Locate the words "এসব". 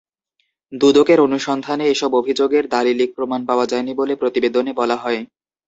1.87-2.11